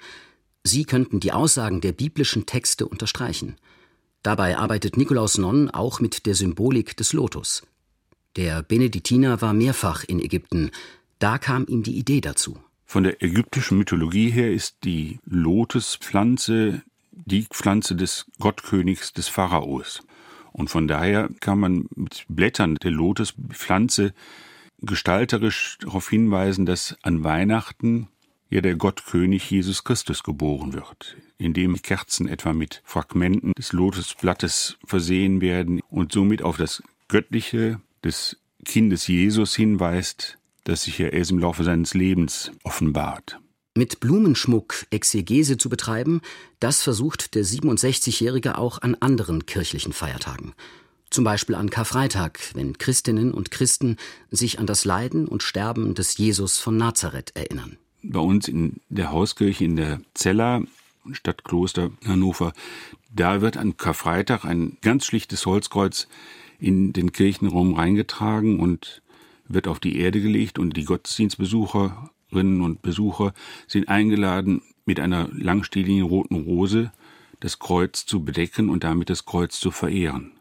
Sie 0.62 0.85
könnten 0.85 1.21
die 1.21 1.33
Aussagen 1.33 1.80
der 1.80 1.92
biblischen 1.92 2.45
Texte 2.45 2.87
unterstreichen. 2.87 3.57
Dabei 4.23 4.59
arbeitet 4.59 4.99
Nikolaus 4.99 5.38
Nonn 5.38 5.71
auch 5.71 6.00
mit 6.00 6.26
der 6.26 6.35
Symbolik 6.35 6.97
des 6.97 7.14
Lotus. 7.14 7.62
Der 8.37 8.62
Benediktiner 8.62 9.40
war 9.40 9.54
mehrfach 9.54 10.04
in 10.04 10.21
Ägypten. 10.21 10.71
Da 11.19 11.38
kam 11.38 11.66
ihm 11.66 11.83
die 11.83 11.97
Idee 11.97 12.21
dazu. 12.21 12.59
Von 12.90 13.04
der 13.04 13.23
ägyptischen 13.23 13.78
Mythologie 13.78 14.30
her 14.30 14.50
ist 14.50 14.78
die 14.82 15.20
Lotuspflanze 15.25 16.82
die 17.12 17.44
Pflanze 17.44 17.94
des 17.94 18.26
Gottkönigs 18.40 19.12
des 19.12 19.28
Pharaos. 19.28 20.02
Und 20.50 20.70
von 20.70 20.88
daher 20.88 21.30
kann 21.38 21.61
man 21.61 21.88
mit 21.94 22.25
Blättern 22.28 22.75
der 22.75 22.90
Lotuspflanze 22.90 24.12
gestalterisch 24.80 25.78
darauf 25.82 26.11
hinweisen, 26.11 26.66
dass 26.66 26.97
an 27.02 27.23
Weihnachten 27.23 28.09
ja 28.49 28.61
der 28.61 28.75
Gottkönig 28.75 29.49
Jesus 29.49 29.85
Christus 29.85 30.25
geboren 30.25 30.73
wird, 30.73 31.16
indem 31.38 31.80
Kerzen 31.82 32.26
etwa 32.26 32.52
mit 32.52 32.82
Fragmenten 32.85 33.52
des 33.52 33.73
Lotusblattes 33.73 34.78
versehen 34.85 35.40
werden 35.40 35.80
und 35.90 36.11
somit 36.11 36.42
auf 36.42 36.56
das 36.56 36.82
Göttliche 37.06 37.80
des 38.02 38.37
Kindes 38.64 39.06
Jesus 39.06 39.54
hinweist, 39.54 40.39
das 40.64 40.83
sich 40.83 40.99
ja 40.99 41.09
erst 41.09 41.31
im 41.31 41.38
Laufe 41.38 41.64
seines 41.64 41.95
Lebens 41.95 42.52
offenbart. 42.64 43.38
Mit 43.76 44.00
Blumenschmuck 44.00 44.87
Exegese 44.90 45.57
zu 45.57 45.69
betreiben, 45.69 46.21
das 46.59 46.83
versucht 46.83 47.35
der 47.35 47.45
67-Jährige 47.45 48.59
auch 48.59 48.83
an 48.83 48.97
anderen 48.99 49.47
kirchlichen 49.47 49.93
Feiertagen. 49.93 50.55
Zum 51.11 51.25
Beispiel 51.25 51.55
an 51.55 51.71
Karfreitag, 51.71 52.40
wenn 52.55 52.79
Christinnen 52.79 53.33
und 53.33 53.50
Christen 53.50 53.97
sich 54.31 54.59
an 54.59 54.67
das 54.67 54.85
Leiden 54.85 55.26
und 55.26 55.43
Sterben 55.43 55.95
des 55.95 56.17
Jesus 56.19 56.59
von 56.59 56.76
Nazareth 56.76 57.33
erinnern. 57.35 57.79
Bei 58.02 58.21
uns 58.21 58.49
in 58.49 58.81
der 58.88 59.11
Hauskirche 59.12 59.64
in 59.64 59.76
der 59.76 60.00
Zella, 60.14 60.62
Stadtkloster 61.12 61.90
Hannover, 62.07 62.52
da 63.14 63.40
wird 63.40 63.57
an 63.57 63.76
Karfreitag 63.76 64.45
ein 64.45 64.79
ganz 64.83 65.05
schlichtes 65.05 65.47
Holzkreuz 65.47 66.07
in 66.59 66.93
den 66.93 67.12
Kirchenraum 67.12 67.75
reingetragen 67.75 68.61
und 68.61 69.02
wird 69.52 69.69
auf 69.69 69.80
die 69.80 69.99
Erde 69.99 70.21
gelegt 70.21 70.59
und 70.59 70.76
die 70.76 70.85
Gottesdienstbesucher 70.85 72.11
Besucherinnen 72.30 72.62
und 72.62 72.83
Besucher 72.83 73.33
sind 73.66 73.88
eingeladen, 73.88 74.62
mit 74.87 75.00
einer 75.00 75.28
langstieligen 75.33 76.02
roten 76.02 76.37
Rose 76.37 76.90
das 77.40 77.59
Kreuz 77.59 78.07
zu 78.07 78.25
bedecken 78.25 78.69
und 78.69 78.85
damit 78.85 79.11
das 79.11 79.25
Kreuz 79.25 79.61
zu 79.61 79.71
verehren. 79.71 80.33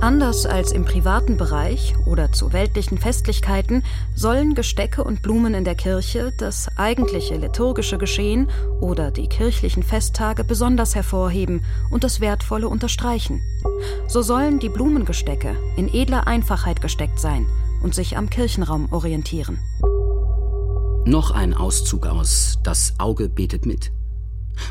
Anders 0.00 0.46
als 0.46 0.72
im 0.72 0.86
privaten 0.86 1.36
Bereich 1.36 1.94
oder 2.06 2.32
zu 2.32 2.54
weltlichen 2.54 2.96
Festlichkeiten 2.96 3.82
sollen 4.14 4.54
Gestecke 4.54 5.04
und 5.04 5.20
Blumen 5.20 5.52
in 5.52 5.64
der 5.64 5.74
Kirche 5.74 6.32
das 6.38 6.74
eigentliche 6.78 7.36
liturgische 7.36 7.98
Geschehen 7.98 8.48
oder 8.80 9.10
die 9.10 9.28
kirchlichen 9.28 9.82
Festtage 9.82 10.42
besonders 10.42 10.94
hervorheben 10.94 11.62
und 11.90 12.02
das 12.02 12.22
Wertvolle 12.22 12.68
unterstreichen. 12.68 13.42
So 14.08 14.22
sollen 14.22 14.58
die 14.58 14.70
Blumengestecke 14.70 15.54
in 15.76 15.92
edler 15.92 16.26
Einfachheit 16.26 16.80
gesteckt 16.80 17.20
sein 17.20 17.46
und 17.82 17.94
sich 17.94 18.16
am 18.16 18.30
Kirchenraum 18.30 18.90
orientieren. 18.94 19.58
Noch 21.04 21.30
ein 21.30 21.52
Auszug 21.52 22.06
aus 22.06 22.58
Das 22.62 22.94
Auge 22.98 23.28
betet 23.28 23.66
mit. 23.66 23.92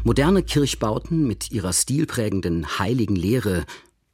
Moderne 0.04 0.42
Kirchbauten 0.42 1.28
mit 1.28 1.52
ihrer 1.52 1.74
stilprägenden 1.74 2.80
heiligen 2.80 3.16
Lehre, 3.16 3.66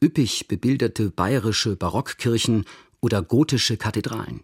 üppig 0.02 0.48
bebilderte 0.48 1.10
bayerische 1.10 1.75
Barockkirchen 1.75 2.66
oder 3.02 3.22
gotische 3.22 3.78
Kathedralen. 3.78 4.44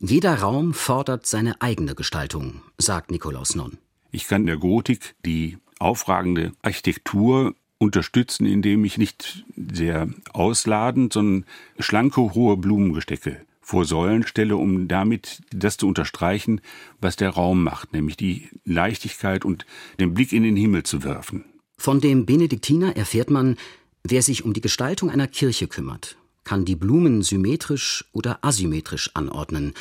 Jeder 0.00 0.36
Raum 0.36 0.74
fordert 0.74 1.26
seine 1.26 1.60
eigene 1.60 1.94
Gestaltung, 1.94 2.62
sagt 2.78 3.10
Nikolaus 3.10 3.54
Nonn. 3.54 3.78
Ich 4.10 4.28
kann 4.28 4.46
der 4.46 4.56
Gotik 4.56 5.14
die 5.24 5.58
aufragende 5.78 6.52
Architektur 6.62 7.54
unterstützen, 7.78 8.46
indem 8.46 8.84
ich 8.84 8.96
nicht 8.96 9.44
sehr 9.56 10.08
ausladend, 10.32 11.12
sondern 11.12 11.46
schlanke, 11.78 12.20
hohe 12.34 12.56
Blumengestecke 12.56 13.44
vor 13.60 13.84
Säulen 13.84 14.26
stelle, 14.26 14.56
um 14.56 14.88
damit 14.88 15.42
das 15.50 15.76
zu 15.76 15.88
unterstreichen, 15.88 16.60
was 17.00 17.16
der 17.16 17.30
Raum 17.30 17.62
macht, 17.62 17.92
nämlich 17.92 18.16
die 18.16 18.48
Leichtigkeit 18.64 19.44
und 19.44 19.66
den 19.98 20.14
Blick 20.14 20.32
in 20.32 20.42
den 20.42 20.56
Himmel 20.56 20.82
zu 20.82 21.04
werfen. 21.04 21.44
Von 21.78 22.00
dem 22.00 22.26
Benediktiner 22.26 22.96
erfährt 22.96 23.30
man, 23.30 23.56
wer 24.04 24.22
sich 24.22 24.44
um 24.44 24.52
die 24.52 24.60
Gestaltung 24.60 25.10
einer 25.10 25.28
Kirche 25.28 25.68
kümmert, 25.68 26.16
kann 26.44 26.64
die 26.64 26.76
Blumen 26.76 27.22
symmetrisch 27.22 28.04
oder 28.12 28.44
asymmetrisch 28.44 29.10
anordnen, 29.14 29.74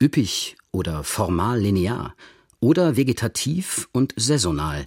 üppig 0.00 0.56
oder 0.70 1.04
formal 1.04 1.60
linear 1.60 2.14
oder 2.60 2.96
vegetativ 2.96 3.88
und 3.92 4.14
saisonal, 4.16 4.86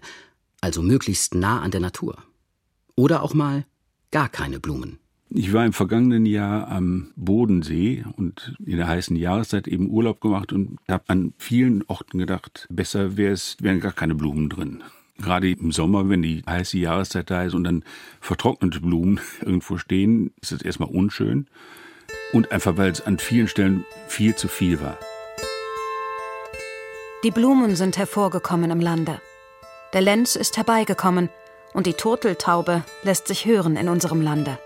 also 0.62 0.82
möglichst 0.82 1.36
nah 1.36 1.62
an 1.62 1.72
der 1.72 1.82
Natur. 1.82 2.18
Oder 2.96 3.24
auch 3.24 3.34
mal 3.34 3.66
gar 4.12 4.30
keine 4.30 4.60
Blumen. 4.60 5.00
Ich 5.34 5.54
war 5.54 5.66
im 5.66 5.72
vergangenen 5.72 6.26
Jahr 6.26 6.68
am 6.68 7.14
Bodensee 7.16 8.04
und 8.18 8.54
in 8.66 8.76
der 8.76 8.88
heißen 8.88 9.16
Jahreszeit 9.16 9.66
eben 9.66 9.90
Urlaub 9.90 10.20
gemacht 10.20 10.52
und 10.52 10.78
habe 10.90 11.06
an 11.08 11.34
vielen 11.38 11.84
Orten 11.88 12.18
gedacht, 12.18 12.68
besser 12.70 13.16
wäre 13.16 13.32
es, 13.32 13.56
wären 13.62 13.80
gar 13.80 13.94
keine 13.94 14.14
Blumen 14.14 14.50
drin. 14.50 14.84
Gerade 15.22 15.52
im 15.52 15.72
Sommer, 15.72 16.10
wenn 16.10 16.22
die 16.22 16.44
heiße 16.48 16.78
Jahreszeit 16.78 17.30
da 17.30 17.44
ist 17.44 17.54
und 17.54 17.64
dann 17.64 17.84
vertrocknete 18.20 18.80
Blumen 18.80 19.20
irgendwo 19.42 19.78
stehen, 19.78 20.34
ist 20.42 20.52
es 20.52 20.62
erstmal 20.62 20.90
unschön. 20.90 21.48
Und 22.34 22.52
einfach, 22.52 22.78
weil 22.78 22.92
es 22.92 23.06
an 23.06 23.20
vielen 23.20 23.48
Stellen 23.48 23.86
viel 24.08 24.36
zu 24.36 24.48
viel 24.48 24.82
war. 24.82 24.98
Die 27.24 27.32
Blumen 27.32 27.76
sind 27.76 27.98
hervorgekommen 27.98 28.72
im 28.72 28.80
Lande. 28.80 29.22
Der 29.94 30.02
Lenz 30.02 30.36
ist 30.36 30.58
herbeigekommen 30.58 31.30
und 31.74 31.86
die 31.86 31.94
Turteltaube 31.94 32.84
lässt 33.04 33.28
sich 33.28 33.46
hören 33.46 33.76
in 33.76 33.90
unserem 33.90 34.22
Lande. 34.22 34.58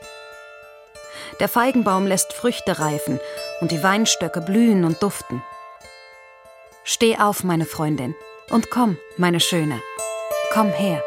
Der 1.39 1.49
Feigenbaum 1.49 2.07
lässt 2.07 2.33
Früchte 2.33 2.79
reifen 2.79 3.19
und 3.59 3.71
die 3.71 3.83
Weinstöcke 3.83 4.41
blühen 4.41 4.85
und 4.85 5.03
duften. 5.03 5.41
Steh 6.83 7.17
auf, 7.17 7.43
meine 7.43 7.65
Freundin, 7.65 8.15
und 8.49 8.69
komm, 8.69 8.97
meine 9.17 9.39
Schöne, 9.39 9.81
komm 10.55 10.71
her. 10.71 11.03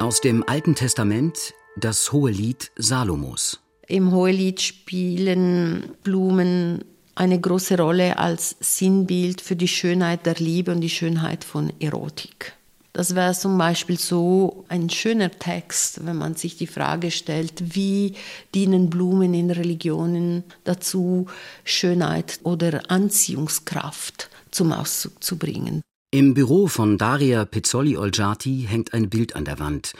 Aus 0.00 0.22
dem 0.22 0.42
Alten 0.48 0.74
Testament 0.74 1.52
das 1.76 2.12
hohe 2.12 2.30
Lied 2.30 2.70
Salomos. 2.76 3.60
Im 3.86 4.10
Hohelied 4.10 4.62
spielen 4.62 5.90
Blumen 6.02 6.82
eine 7.14 7.38
große 7.38 7.76
Rolle 7.76 8.18
als 8.18 8.56
Sinnbild 8.58 9.42
für 9.42 9.54
die 9.54 9.68
Schönheit 9.68 10.24
der 10.24 10.36
Liebe 10.36 10.72
und 10.72 10.80
die 10.80 10.88
Schönheit 10.88 11.44
von 11.44 11.74
Erotik. 11.78 12.54
Das 12.94 13.14
wäre 13.14 13.34
zum 13.34 13.58
Beispiel 13.58 13.98
so 13.98 14.64
ein 14.68 14.88
schöner 14.88 15.30
Text, 15.30 16.06
wenn 16.06 16.16
man 16.16 16.36
sich 16.36 16.56
die 16.56 16.66
Frage 16.66 17.10
stellt, 17.10 17.74
wie 17.76 18.14
dienen 18.54 18.88
Blumen 18.88 19.34
in 19.34 19.50
Religionen 19.50 20.42
dazu, 20.62 21.26
Schönheit 21.64 22.40
oder 22.44 22.80
Anziehungskraft 22.88 24.30
zum 24.50 24.72
Ausdruck 24.72 25.22
zu 25.22 25.36
bringen. 25.36 25.82
Im 26.14 26.32
Büro 26.32 26.68
von 26.68 26.96
Daria 26.96 27.44
Pizzoli-Olgiati 27.44 28.66
hängt 28.68 28.94
ein 28.94 29.10
Bild 29.10 29.34
an 29.34 29.44
der 29.44 29.58
Wand. 29.58 29.94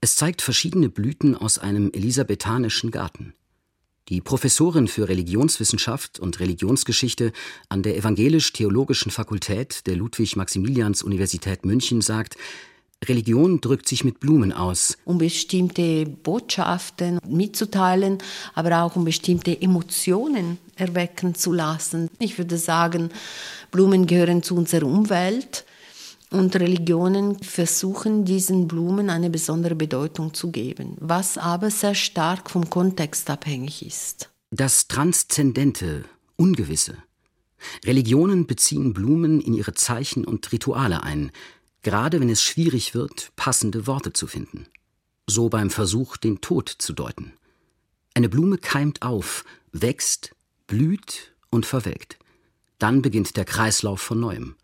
Es 0.00 0.16
zeigt 0.16 0.40
verschiedene 0.40 0.88
Blüten 0.88 1.36
aus 1.36 1.58
einem 1.58 1.90
elisabethanischen 1.92 2.90
Garten. 2.90 3.34
Die 4.08 4.22
Professorin 4.22 4.88
für 4.88 5.10
Religionswissenschaft 5.10 6.20
und 6.20 6.40
Religionsgeschichte 6.40 7.34
an 7.68 7.82
der 7.82 7.98
Evangelisch-Theologischen 7.98 9.12
Fakultät 9.12 9.86
der 9.86 9.96
Ludwig-Maximilians-Universität 9.96 11.66
München 11.66 12.00
sagt, 12.00 12.38
Religion 13.06 13.60
drückt 13.60 13.88
sich 13.88 14.04
mit 14.04 14.20
Blumen 14.20 14.52
aus. 14.52 14.98
Um 15.04 15.18
bestimmte 15.18 16.04
Botschaften 16.06 17.20
mitzuteilen, 17.26 18.18
aber 18.54 18.82
auch 18.82 18.96
um 18.96 19.04
bestimmte 19.04 19.60
Emotionen 19.60 20.58
erwecken 20.76 21.34
zu 21.34 21.52
lassen. 21.52 22.10
Ich 22.18 22.38
würde 22.38 22.58
sagen, 22.58 23.10
Blumen 23.70 24.06
gehören 24.06 24.42
zu 24.42 24.56
unserer 24.56 24.86
Umwelt. 24.86 25.64
Und 26.30 26.54
Religionen 26.56 27.42
versuchen 27.42 28.26
diesen 28.26 28.68
Blumen 28.68 29.08
eine 29.08 29.30
besondere 29.30 29.74
Bedeutung 29.74 30.34
zu 30.34 30.50
geben, 30.50 30.94
was 31.00 31.38
aber 31.38 31.70
sehr 31.70 31.94
stark 31.94 32.50
vom 32.50 32.68
Kontext 32.68 33.30
abhängig 33.30 33.86
ist. 33.86 34.28
Das 34.50 34.88
Transzendente, 34.88 36.04
Ungewisse. 36.36 36.98
Religionen 37.84 38.46
beziehen 38.46 38.92
Blumen 38.92 39.40
in 39.40 39.54
ihre 39.54 39.74
Zeichen 39.74 40.24
und 40.24 40.52
Rituale 40.52 41.02
ein, 41.02 41.32
gerade 41.82 42.20
wenn 42.20 42.28
es 42.28 42.42
schwierig 42.42 42.94
wird, 42.94 43.32
passende 43.36 43.86
Worte 43.86 44.12
zu 44.12 44.26
finden. 44.26 44.66
So 45.26 45.48
beim 45.48 45.70
Versuch, 45.70 46.16
den 46.16 46.40
Tod 46.40 46.68
zu 46.68 46.92
deuten. 46.92 47.32
Eine 48.14 48.28
Blume 48.28 48.58
keimt 48.58 49.02
auf, 49.02 49.44
wächst, 49.72 50.34
blüht 50.66 51.34
und 51.50 51.66
verwelkt. 51.66 52.18
Dann 52.78 53.02
beginnt 53.02 53.36
der 53.36 53.44
Kreislauf 53.44 54.00
von 54.00 54.20
neuem. 54.20 54.56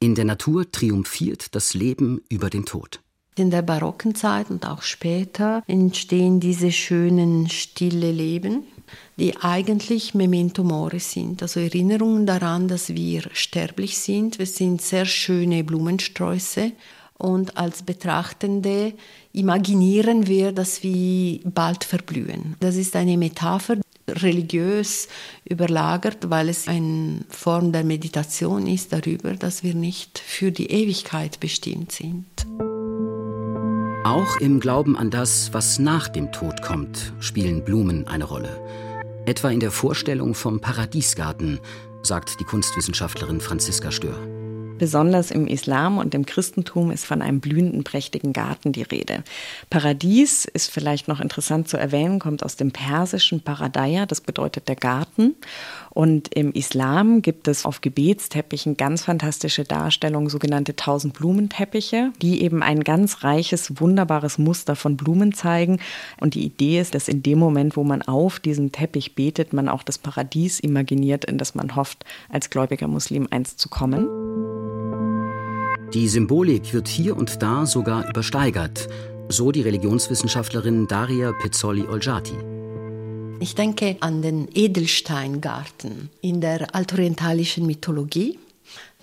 In 0.00 0.14
der 0.14 0.24
Natur 0.24 0.70
triumphiert 0.70 1.54
das 1.54 1.74
Leben 1.74 2.20
über 2.28 2.50
den 2.50 2.66
Tod. 2.66 3.00
In 3.36 3.50
der 3.50 3.62
barocken 3.62 4.14
Zeit 4.14 4.50
und 4.50 4.66
auch 4.66 4.82
später 4.82 5.62
entstehen 5.66 6.40
diese 6.40 6.70
schönen, 6.70 7.48
stille 7.48 8.12
Leben, 8.12 8.64
die 9.16 9.36
eigentlich 9.36 10.14
Memento 10.14 10.64
Mori 10.64 10.98
sind, 10.98 11.42
also 11.42 11.60
Erinnerungen 11.60 12.26
daran, 12.26 12.68
dass 12.68 12.94
wir 12.94 13.22
sterblich 13.32 13.98
sind. 13.98 14.38
Wir 14.38 14.46
sind 14.46 14.82
sehr 14.82 15.06
schöne 15.06 15.64
Blumensträuße 15.64 16.72
und 17.18 17.56
als 17.56 17.82
Betrachtende 17.82 18.92
imaginieren 19.32 20.26
wir, 20.26 20.52
dass 20.52 20.82
wir 20.82 21.40
bald 21.44 21.84
verblühen. 21.84 22.56
Das 22.60 22.76
ist 22.76 22.96
eine 22.96 23.16
Metapher, 23.16 23.76
religiös 24.08 25.08
überlagert, 25.44 26.30
weil 26.30 26.48
es 26.48 26.68
eine 26.68 27.20
Form 27.28 27.72
der 27.72 27.84
Meditation 27.84 28.66
ist 28.66 28.92
darüber, 28.92 29.34
dass 29.34 29.62
wir 29.62 29.74
nicht 29.74 30.18
für 30.18 30.52
die 30.52 30.70
Ewigkeit 30.70 31.40
bestimmt 31.40 31.92
sind. 31.92 32.26
Auch 34.04 34.36
im 34.36 34.60
Glauben 34.60 34.98
an 34.98 35.10
das, 35.10 35.54
was 35.54 35.78
nach 35.78 36.08
dem 36.08 36.30
Tod 36.30 36.60
kommt, 36.60 37.14
spielen 37.20 37.64
Blumen 37.64 38.06
eine 38.06 38.24
Rolle. 38.24 38.60
Etwa 39.24 39.48
in 39.48 39.60
der 39.60 39.70
Vorstellung 39.70 40.34
vom 40.34 40.60
Paradiesgarten, 40.60 41.58
sagt 42.02 42.38
die 42.38 42.44
Kunstwissenschaftlerin 42.44 43.40
Franziska 43.40 43.90
Stör. 43.90 44.43
Besonders 44.78 45.30
im 45.30 45.46
Islam 45.46 45.98
und 45.98 46.14
im 46.14 46.26
Christentum 46.26 46.90
ist 46.90 47.06
von 47.06 47.22
einem 47.22 47.38
blühenden, 47.40 47.84
prächtigen 47.84 48.32
Garten 48.32 48.72
die 48.72 48.82
Rede. 48.82 49.22
Paradies 49.70 50.46
ist 50.46 50.68
vielleicht 50.70 51.06
noch 51.06 51.20
interessant 51.20 51.68
zu 51.68 51.76
erwähnen, 51.76 52.18
kommt 52.18 52.44
aus 52.44 52.56
dem 52.56 52.72
persischen 52.72 53.40
Paradaya, 53.40 54.04
das 54.04 54.20
bedeutet 54.20 54.68
der 54.68 54.74
Garten. 54.74 55.36
Und 55.90 56.34
im 56.34 56.52
Islam 56.52 57.22
gibt 57.22 57.46
es 57.46 57.64
auf 57.64 57.80
Gebetsteppichen 57.82 58.76
ganz 58.76 59.04
fantastische 59.04 59.62
Darstellungen, 59.62 60.28
sogenannte 60.28 60.74
Tausend-Blumenteppiche, 60.74 62.10
die 62.20 62.42
eben 62.42 62.64
ein 62.64 62.82
ganz 62.82 63.22
reiches, 63.22 63.80
wunderbares 63.80 64.38
Muster 64.38 64.74
von 64.74 64.96
Blumen 64.96 65.32
zeigen. 65.32 65.78
Und 66.18 66.34
die 66.34 66.44
Idee 66.44 66.80
ist, 66.80 66.96
dass 66.96 67.06
in 67.06 67.22
dem 67.22 67.38
Moment, 67.38 67.76
wo 67.76 67.84
man 67.84 68.02
auf 68.02 68.40
diesen 68.40 68.72
Teppich 68.72 69.14
betet, 69.14 69.52
man 69.52 69.68
auch 69.68 69.84
das 69.84 69.98
Paradies 69.98 70.58
imaginiert, 70.58 71.24
in 71.24 71.38
das 71.38 71.54
man 71.54 71.76
hofft, 71.76 72.04
als 72.28 72.50
gläubiger 72.50 72.88
Muslim 72.88 73.28
einst 73.30 73.60
zu 73.60 73.68
kommen. 73.68 74.23
Die 75.92 76.08
Symbolik 76.08 76.72
wird 76.72 76.88
hier 76.88 77.16
und 77.16 77.42
da 77.42 77.66
sogar 77.66 78.08
übersteigert, 78.08 78.88
so 79.28 79.52
die 79.52 79.60
Religionswissenschaftlerin 79.60 80.88
Daria 80.88 81.32
Pezzoli-Olgiati. 81.32 82.34
Ich 83.40 83.54
denke 83.54 83.96
an 84.00 84.22
den 84.22 84.48
Edelsteingarten 84.54 86.10
in 86.20 86.40
der 86.40 86.74
altorientalischen 86.74 87.66
Mythologie. 87.66 88.38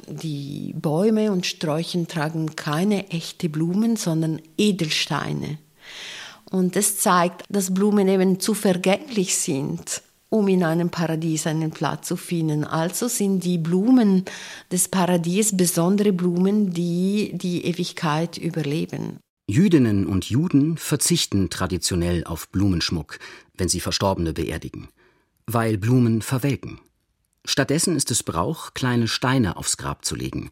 Die 0.08 0.74
Bäume 0.76 1.32
und 1.32 1.46
Sträuchen 1.46 2.08
tragen 2.08 2.56
keine 2.56 3.10
echte 3.10 3.48
Blumen, 3.48 3.96
sondern 3.96 4.42
Edelsteine. 4.58 5.60
Und 6.50 6.76
das 6.76 6.98
zeigt, 6.98 7.44
dass 7.50 7.74
Blumen 7.74 8.08
eben 8.08 8.40
zu 8.40 8.54
vergänglich 8.54 9.38
sind 9.38 10.02
um 10.32 10.48
in 10.48 10.64
einem 10.64 10.90
Paradies 10.90 11.46
einen 11.46 11.72
Platz 11.72 12.08
zu 12.08 12.16
finden. 12.16 12.64
Also 12.64 13.10
sind 13.10 13.44
die 13.44 13.58
Blumen 13.58 14.24
des 14.72 14.88
Paradies 14.88 15.56
besondere 15.56 16.14
Blumen, 16.14 16.72
die 16.72 17.32
die 17.34 17.66
Ewigkeit 17.66 18.38
überleben. 18.38 19.20
Jüdinnen 19.48 20.08
und 20.08 20.30
Juden 20.30 20.78
verzichten 20.78 21.50
traditionell 21.50 22.24
auf 22.24 22.48
Blumenschmuck, 22.48 23.20
wenn 23.58 23.68
sie 23.68 23.82
Verstorbene 23.82 24.32
beerdigen, 24.32 24.88
weil 25.48 25.78
Blumen 25.78 26.22
verwelken. 26.22 26.80
Stattdessen 27.44 27.98
ist 27.98 28.10
es 28.10 28.24
Brauch, 28.24 28.74
kleine 28.74 29.10
Steine 29.10 29.58
aufs 29.58 29.76
Grab 29.76 30.06
zu 30.06 30.16
legen, 30.16 30.50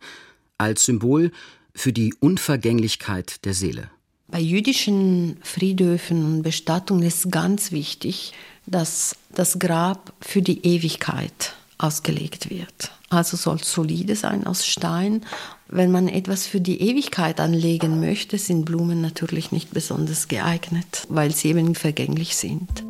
als 0.58 0.84
Symbol 0.84 1.32
für 1.74 1.94
die 1.94 2.14
Unvergänglichkeit 2.20 3.46
der 3.46 3.54
Seele. 3.54 3.90
Bei 4.28 4.40
jüdischen 4.40 5.38
Friedhöfen 5.42 6.26
und 6.26 6.42
Bestattungen 6.44 7.04
ist 7.04 7.32
ganz 7.32 7.72
wichtig, 7.72 8.34
dass 8.70 9.16
das 9.34 9.60
Grab 9.60 10.14
für 10.22 10.42
die 10.42 10.66
Ewigkeit 10.66 11.54
ausgelegt 11.78 12.50
wird. 12.50 12.92
Also 13.10 13.38
soll 13.38 13.64
solide 13.64 14.16
sein 14.16 14.46
aus 14.46 14.66
Stein. 14.66 15.26
Wenn 15.68 15.92
man 15.92 16.08
etwas 16.08 16.46
für 16.46 16.62
die 16.62 16.82
Ewigkeit 16.82 17.40
anlegen 17.40 18.00
möchte, 18.00 18.38
sind 18.38 18.66
Blumen 18.66 19.02
natürlich 19.02 19.52
nicht 19.52 19.72
besonders 19.72 20.28
geeignet, 20.28 21.08
weil 21.10 21.34
sie 21.34 21.50
eben 21.50 21.74
vergänglich 21.74 22.36
sind. 22.36 22.86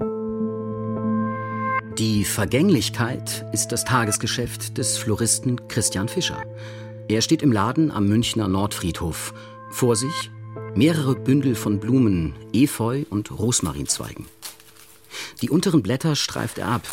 Die 1.98 2.24
Vergänglichkeit 2.24 3.46
ist 3.52 3.70
das 3.74 3.84
Tagesgeschäft 3.84 4.78
des 4.78 4.98
Floristen 4.98 5.68
Christian 5.68 6.08
Fischer. 6.08 6.42
Er 7.10 7.22
steht 7.22 7.42
im 7.42 7.52
Laden 7.52 7.92
am 7.92 8.08
Münchner 8.08 8.48
Nordfriedhof. 8.48 9.34
Vor 9.72 9.96
sich 9.96 10.32
mehrere 10.76 11.16
Bündel 11.16 11.56
von 11.56 11.80
Blumen, 11.80 12.36
Efeu 12.54 13.04
und 13.10 13.38
Rosmarinzweigen. 13.38 14.26
Die 15.42 15.50
unteren 15.50 15.84
Blätter 15.84 16.16
streift 16.16 16.58
er 16.58 16.68
ab 16.68 16.84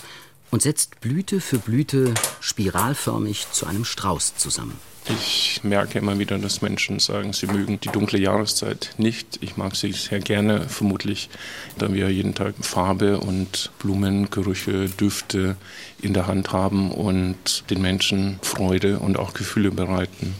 und 0.51 0.63
setzt 0.63 1.01
Blüte 1.01 1.41
für 1.41 1.59
Blüte 1.59 2.15
spiralförmig 2.41 3.47
zu 3.53 3.67
einem 3.67 3.85
Strauß 3.85 4.37
zusammen. 4.37 4.79
Ich 5.09 5.61
merke 5.63 6.01
immer 6.01 6.19
wieder, 6.19 6.37
dass 6.39 6.63
Menschen 6.63 6.99
sagen, 6.99 7.33
sie 7.33 7.47
mögen 7.47 7.79
die 7.79 7.91
dunkle 7.91 8.19
Jahreszeit 8.19 8.95
nicht. 8.99 9.39
Ich 9.41 9.57
mag 9.57 9.77
sie 9.77 9.93
sehr 9.93 10.19
gerne, 10.19 10.69
vermutlich, 10.69 11.31
da 11.79 11.93
wir 11.93 12.11
jeden 12.11 12.35
Tag 12.35 12.55
Farbe 12.61 13.21
und 13.21 13.71
Blumen, 13.79 14.31
Gerüche, 14.31 14.89
Düfte 14.89 15.57
in 16.03 16.13
der 16.13 16.27
Hand 16.27 16.53
haben 16.53 16.91
und 16.91 17.71
den 17.71 17.83
Menschen 17.83 18.41
Freude 18.43 18.99
und 18.99 19.17
auch 19.17 19.33
Gefühle 19.33 19.71
bereiten. 19.71 20.35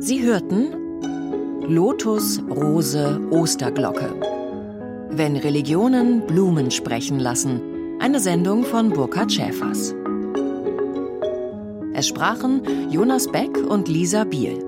Sie 0.00 0.22
hörten 0.22 0.81
Lotus, 1.68 2.42
Rose, 2.50 3.20
Osterglocke. 3.30 4.12
Wenn 5.10 5.36
Religionen 5.36 6.26
Blumen 6.26 6.72
sprechen 6.72 7.20
lassen. 7.20 7.60
Eine 8.00 8.18
Sendung 8.18 8.64
von 8.64 8.90
Burkhard 8.90 9.32
Schäfers. 9.32 9.94
Es 11.94 12.08
sprachen 12.08 12.90
Jonas 12.90 13.30
Beck 13.30 13.56
und 13.56 13.86
Lisa 13.86 14.24
Biel. 14.24 14.58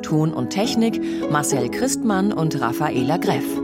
Ton 0.00 0.32
und 0.32 0.48
Technik 0.48 0.98
Marcel 1.30 1.68
Christmann 1.68 2.32
und 2.32 2.58
Raffaela 2.58 3.18
Greff. 3.18 3.60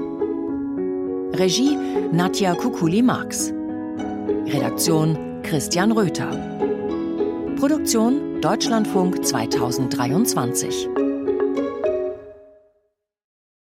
Regie 1.33 1.79
Nadja 2.13 2.55
Kukuli-Marx. 2.55 3.55
Redaktion 4.49 5.41
Christian 5.43 5.93
Röther. 5.93 6.31
Produktion 7.57 8.41
Deutschlandfunk 8.43 9.25
2023. 9.25 10.92